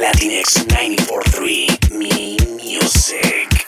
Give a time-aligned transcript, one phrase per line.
[0.00, 3.66] Latinx 943, me music.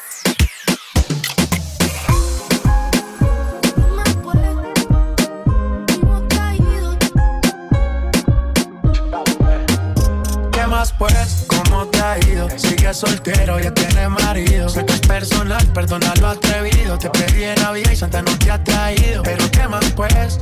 [10.52, 11.46] ¿Qué más pues?
[11.46, 12.48] ¿Cómo te ha ido?
[12.58, 14.68] Sigue soltero, ya tiene marido.
[14.68, 16.98] Sé que es personal, perdona lo atrevido.
[16.98, 19.22] Te pedí en la vida y Santa no te ha traído.
[19.22, 20.40] Pero ¿qué más pues?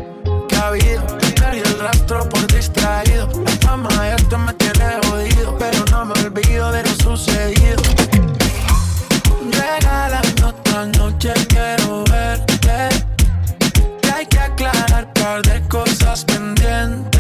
[0.48, 1.07] ¿Qué ha habido?
[1.37, 3.29] Perdí el rastro por distraído.
[3.45, 5.76] La fama esto me tiene jodido.
[6.06, 7.83] Me olvido de lo sucedido.
[9.51, 12.88] Regálame otra noche, quiero verte.
[14.02, 17.16] Que hay que aclarar par de cosas pendientes.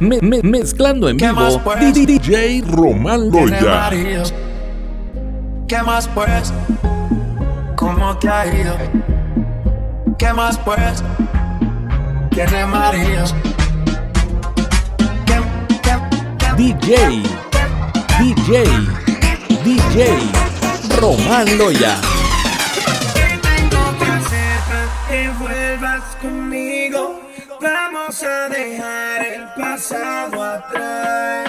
[0.00, 1.94] Me- me- mezclando en ¿Qué vivo, pues?
[1.94, 3.90] DJ Román Loya.
[5.66, 6.52] ¿Qué más pues?
[7.76, 8.74] ¿Cómo te ha ido?
[10.16, 11.02] ¿Qué más pues?
[12.30, 13.34] Tiene maridos.
[15.26, 15.40] ¿Qué,
[15.82, 15.96] qué,
[16.38, 17.22] qué, DJ,
[18.20, 18.64] DJ,
[19.64, 20.18] DJ
[21.00, 21.96] Román Loya.
[23.14, 24.58] ¿Qué tengo que hacer
[25.08, 27.20] que vuelvas conmigo?
[27.60, 29.07] Vamos a dejar
[29.88, 31.47] deixado atrás.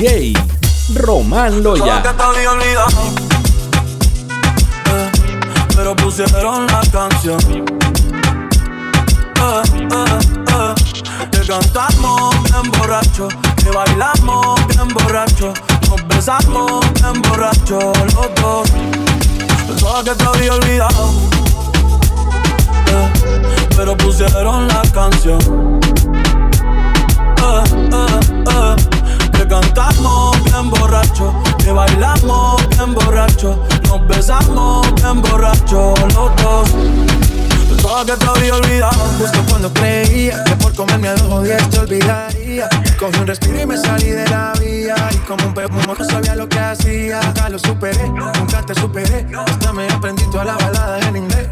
[0.00, 0.32] DJ
[0.94, 1.62] Román.
[4.86, 5.10] Eh,
[5.76, 7.38] pero pusieron la canción.
[9.36, 10.74] Eh, eh,
[11.32, 13.28] eh, cantamos bien borracho,
[13.62, 15.52] que bailamos bien borracho,
[15.90, 17.78] nos besamos bien borracho
[18.14, 18.70] los dos.
[19.66, 21.10] Pensaba que te había olvidado.
[22.86, 23.12] Eh,
[23.76, 25.80] pero pusieron la canción.
[33.42, 36.70] Nos besamos bien borracho los dos.
[37.68, 41.70] Pensaba que te había olvidado Justo cuando creía que por comerme a dos o diez
[41.70, 42.68] te olvidaría.
[42.98, 46.34] Cogí un respiro y me salí de la vía Y como un pez no sabía
[46.34, 47.20] lo que hacía.
[47.22, 51.48] Nunca lo superé, nunca te superé Hasta me aprendí toda la balada en inglés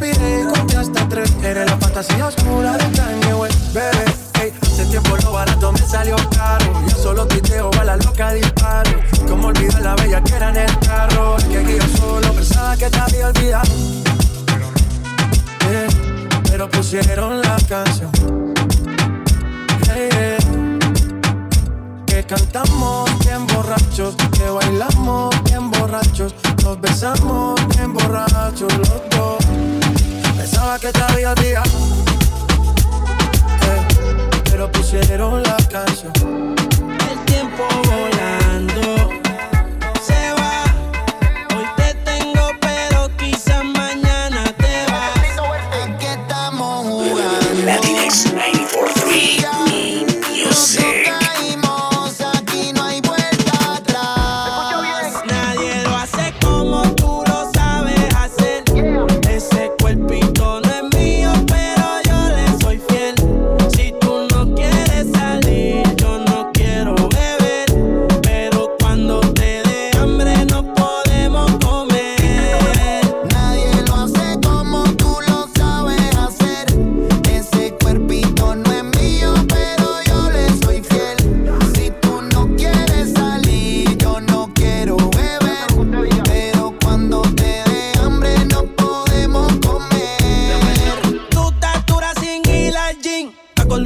[0.00, 4.04] Respiré y conté hasta tres Eres la fantasía oscura de Kanye West, bebé
[4.40, 8.92] Ey, hace tiempo lo barato me salió caro Yo solo tuiteo, a la loca disparo
[9.28, 12.88] Como olvidar la bella que era en el carro Es que yo solo pensaba que
[12.88, 13.70] te había olvidado
[15.70, 15.86] yeah,
[16.50, 18.10] pero pusieron la canción.
[19.84, 20.78] Yeah, yeah.
[22.06, 29.69] Que cantamos bien borrachos, que bailamos bien borrachos, nos besamos bien borrachos los dos.
[30.60, 31.70] Pensaba que te había olvidado,
[33.62, 33.88] yeah,
[34.44, 36.12] pero pusieron la canción.
[37.10, 38.19] El tiempo volando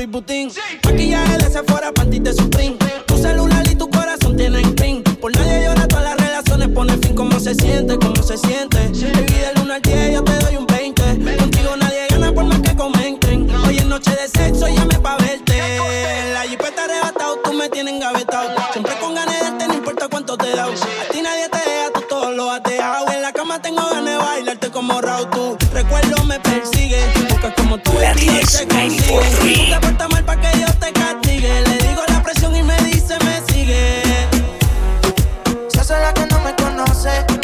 [0.04, 0.50] Louis Vuitton.
[0.84, 2.76] Maquillaje de Sephora, panty de Supreme.
[3.06, 5.02] Tu celular y tu corazón tienen pin.
[5.02, 7.14] Por nadie llora, todas las relaciones pone fin.
[7.14, 7.98] ¿Cómo se siente?
[7.98, 8.13] ¿Cómo
[37.04, 37.43] me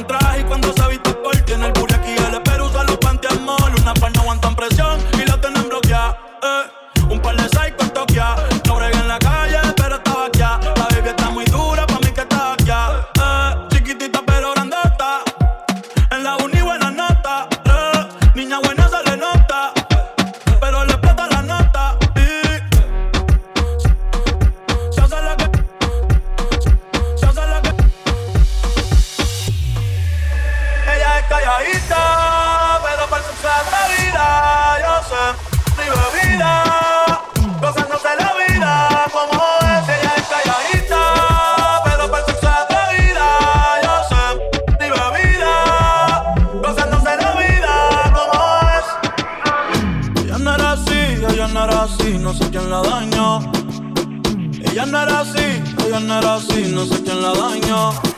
[0.00, 0.79] Ella mata con traje y cuando
[56.80, 58.09] no sé quién la dañó.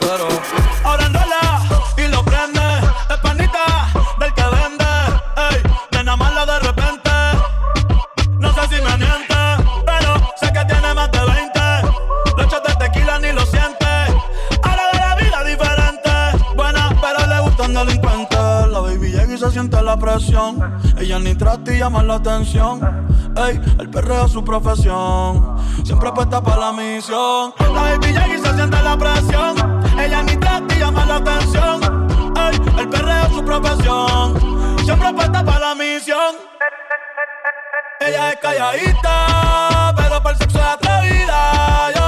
[19.13, 20.59] Llega y se siente la presión.
[20.97, 22.81] Ella ni trata y llama la atención.
[23.37, 25.57] Ey, el perreo es su profesión.
[25.83, 27.53] Siempre apuesta para la misión.
[27.59, 29.83] La baby llega y se siente la presión.
[29.99, 31.81] Ella ni trata y llama la atención.
[32.37, 34.77] Ey, el perreo es su profesión.
[34.83, 36.35] Siempre apuesta para la misión.
[37.99, 41.91] Ella es calladita, pero para el sexo es atrevida.
[41.95, 42.02] Yo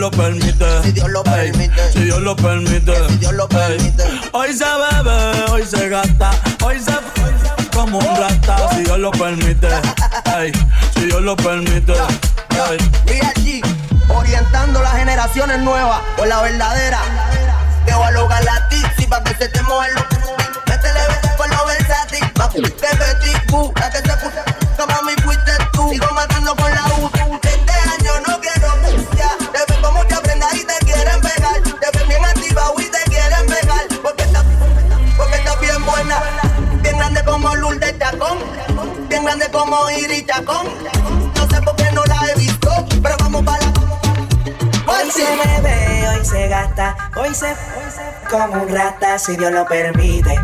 [0.00, 0.82] lo permite.
[0.82, 1.92] Si Dios lo Ey, permite.
[1.92, 3.08] Si Dios lo permite.
[3.08, 4.04] Si Dios lo permite.
[4.32, 6.30] Hoy se bebe, hoy se gasta,
[6.64, 6.92] hoy se
[7.74, 9.68] como un rata, si Dios lo permite.
[10.38, 10.52] Ey,
[10.94, 11.92] si Dios lo permite.
[11.92, 13.62] Ey.
[14.08, 17.00] Orientando las generaciones nuevas por la verdadera.
[17.84, 20.04] Te voy a lograr la tipsy pa' que se te muevan los
[20.66, 21.00] Métele
[21.36, 22.30] con lo versátil.
[22.32, 23.32] Papi, te metí,
[23.78, 24.42] la que se puso.
[24.78, 25.90] Como mi fuiste tú.
[25.90, 27.10] Sigo matando con la U.
[48.30, 50.38] como un rata si Dios lo permite.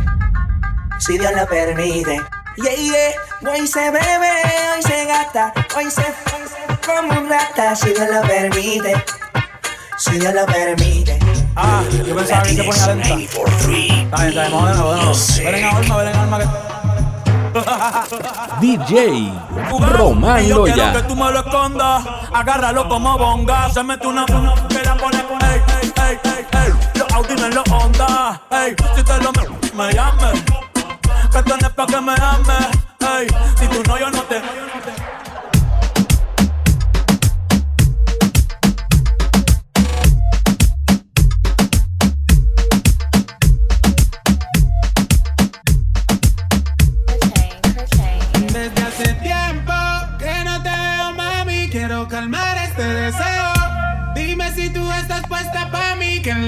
[0.99, 2.21] Si Dios lo permite.
[2.57, 3.53] Yeah, yeah.
[3.53, 4.31] Hoy se bebe,
[4.75, 6.05] hoy se gasta, hoy se
[6.85, 9.05] como un rata si Dios lo permite.
[9.99, 11.19] Si Dios lo permite.
[11.55, 13.09] Ah, yo pensaba que se ponía lenta.
[13.09, 15.19] 943 Está bien, está bien, vamos de nuevo, de nuevo.
[15.39, 16.66] Ven en alma, ven en alma que.
[18.61, 19.33] DJ
[19.97, 21.07] Román quiero que Loya.
[21.07, 22.05] tú me lo escondas.
[22.33, 23.69] Agárralo como bonga.
[23.71, 26.73] Se mete una funa que la pone con ey, ey, ey, ey, ey.
[26.95, 28.41] Los Audi en los Honda.
[28.51, 30.43] Ey, si te lo me, me llames.
[31.33, 32.69] Que tenés pa' que me ames.
[33.01, 33.27] Ey,
[33.59, 34.41] si tú no, yo no te.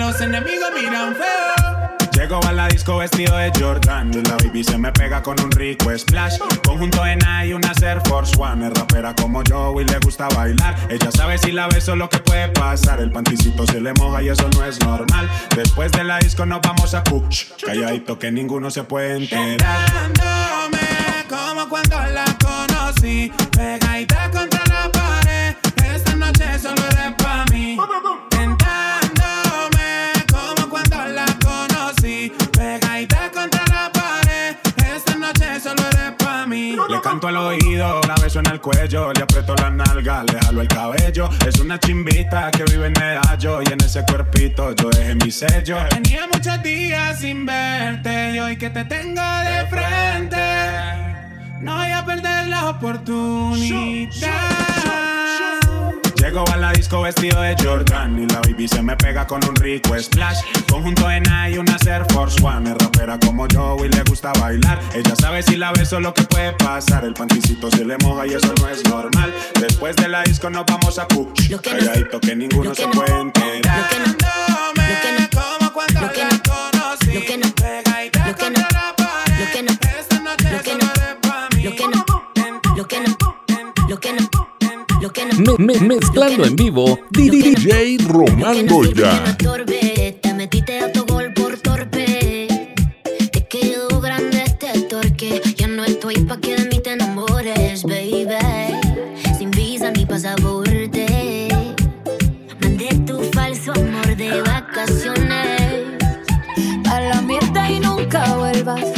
[0.09, 2.09] Los enemigos miran feo.
[2.13, 5.97] Llego a la disco vestido de Jordan la baby se me pega con un rico
[5.97, 6.39] splash.
[6.65, 8.67] Conjunto en y una Air Force One.
[8.67, 10.75] Es rapera como yo y le gusta bailar.
[10.89, 13.01] Ella sabe si la beso lo que puede pasar.
[13.01, 15.29] El panticito se le moja y eso no es normal.
[15.55, 17.45] Después de la disco nos vamos a push.
[17.65, 19.79] Calladito que ninguno se puede enterar.
[21.29, 23.31] como cuando la conocí.
[37.29, 39.13] Al oído, la beso en el cuello.
[39.13, 41.29] Le aprieto la nalga, le jalo el cabello.
[41.47, 43.63] Es una chimbita que vive en medallo.
[43.63, 45.77] Y en ese cuerpito yo dejé mi sello.
[45.91, 48.33] Tenía muchos días sin verte.
[48.35, 50.37] Y hoy que te tengo de frente.
[51.61, 54.09] No voy a perder la oportunidad.
[56.29, 59.57] Llego a la disco vestido de Jordan y la baby se me pega con un
[59.57, 60.41] rico splash.
[60.71, 62.69] Conjunto en y una Air Force One.
[62.69, 64.79] Es rapera como yo y le gusta bailar.
[64.93, 67.07] Ella sabe si la beso lo que puede pasar.
[67.07, 69.33] El panticito se le moja y eso no es normal.
[69.59, 71.57] Después de la disco nos vamos a push.
[71.63, 73.89] Calladito que ninguno se puede enterar.
[73.97, 77.07] Dándome como cuando la conocí.
[77.07, 77.48] Pegadita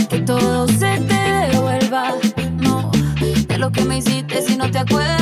[0.09, 2.15] Que todo se te devuelva.
[2.57, 2.91] No,
[3.49, 5.20] de lo que me hiciste si no te acuerdas.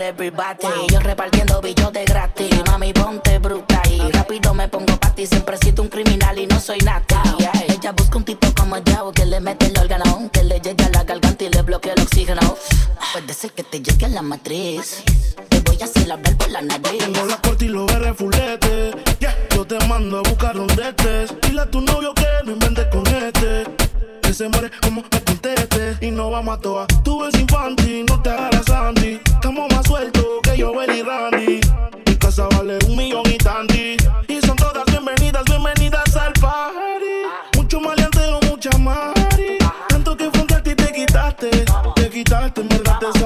[0.00, 0.86] Para everybody.
[0.90, 5.26] Yo repartiendo billos de gratis, mami ponte bruta y rápido me pongo ti.
[5.26, 7.22] Siempre he sido un criminal y no soy nada.
[7.68, 10.88] Ella busca un tipo como yo que le mete el órgano, que le llegue a
[10.90, 12.56] la garganta y le bloquee el oxígeno.
[13.12, 15.02] Puede ser que te llegue a la matriz.
[15.48, 16.98] Te voy a hacer hablar por la nariz.
[16.98, 18.40] Tengo la corte y los R fulete.
[18.40, 18.59] Yeah.
[20.10, 21.32] Mando a buscar donde estés.
[21.40, 23.62] Dile a tu novio que no inventes con este.
[24.20, 25.98] Que se muere como me conteste.
[26.00, 26.86] Y no vamos a toa.
[27.04, 29.20] Tú ves infantil, no te agarras Sandy.
[29.24, 31.60] Estamos más sueltos que yo, y Randy.
[32.06, 33.96] Mi casa vale un millón y tanti.
[34.26, 37.56] Y son todas bienvenidas, bienvenidas al party.
[37.56, 39.58] Mucho maleanteo, mucha mari.
[39.90, 41.50] Tanto que fronteaste y te quitaste.
[41.94, 43.19] Te quitaste, en verdad te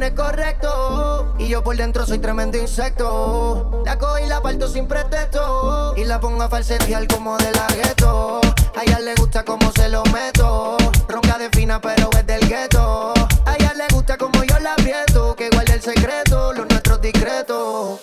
[0.00, 1.26] los correctos.
[1.38, 3.82] Y yo por dentro soy tremendo insecto.
[3.84, 5.94] La cojo y la parto sin pretexto.
[5.96, 8.40] Y la pongo a falsetear como de la gueto.
[8.76, 10.76] A ella le gusta como se lo meto.
[11.08, 13.14] Ronca de fina, pero es del gueto.
[13.46, 15.34] A ella le gusta como yo la aprieto.
[15.36, 18.00] Que guarde el secreto, los nuestros discretos.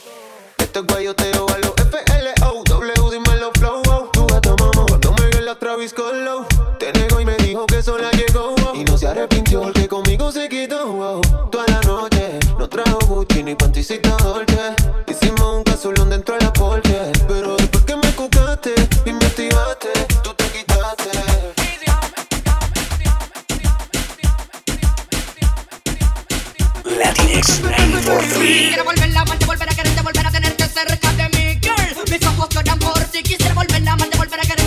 [0.57, 3.81] Esto es guayoteo a los FLO, W, dímelo flow.
[3.89, 4.09] oh.
[4.13, 6.45] Tu gata mamá, cuando me vio en la Travis Colo.
[6.79, 8.55] Te negó y me dijo que sola llegó.
[8.65, 8.75] oh.
[8.75, 10.85] Y no se arrepintió porque conmigo se quitó.
[10.87, 11.21] oh.
[13.53, 14.75] Gucci ni panticita Dolce.
[15.07, 17.11] Hicimos un casulón dentro de la Porsche.
[17.27, 18.73] Pero después que me cucaste
[19.05, 19.89] y me activaste,
[20.23, 21.09] tú te quitaste.
[26.97, 28.67] Latinx 943.
[28.67, 31.95] Quiero volver a amarte, volver a quererte, volver a tenerte cerca de mí, girl.
[32.09, 33.21] Mis ojos lloran por ti.
[33.23, 34.62] Quisiera volver a amarte, volver a quererte,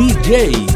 [0.00, 0.66] DJ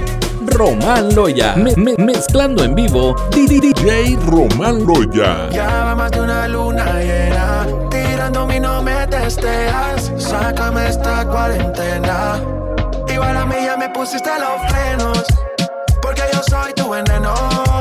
[0.48, 1.54] Román Loya.
[1.56, 5.48] Me me mezclando en vivo, DJ Román Loya.
[5.48, 10.12] Ya va más de una luna llena, tirando mi no me testeas.
[10.18, 12.38] Sácame esta cuarentena.
[13.08, 15.24] Igual a mí ya me pusiste los frenos,
[16.02, 17.73] porque yo soy tu veneno.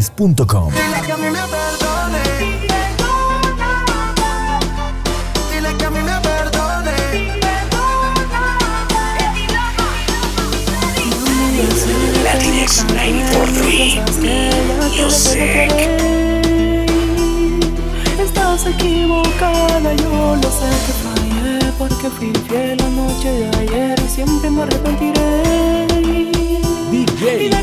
[0.00, 0.72] gratis.com.
[12.24, 12.84] Latinx
[18.22, 24.08] estás equivocada, yo lo sé que fallé Porque fui fiel la noche de ayer y
[24.08, 25.86] siempre me arrepentiré.
[26.90, 27.60] DJ y de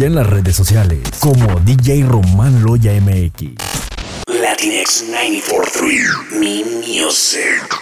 [0.00, 3.52] En las redes sociales como DJ Román Loya MX.
[4.26, 7.81] Latinx 943 Mi Music.